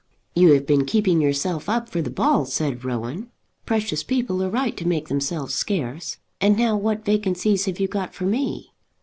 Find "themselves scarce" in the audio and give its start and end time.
5.09-6.17